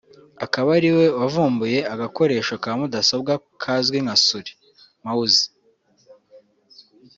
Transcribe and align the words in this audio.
akaba 0.45 0.69
ariwe 0.77 1.05
wavumbuye 1.19 1.79
agakoresho 1.93 2.53
ka 2.63 2.71
mudasobwa 2.79 3.33
kazwi 3.61 3.97
nka 4.03 4.15
Souris 4.23 4.57
(mouse) 5.03 5.43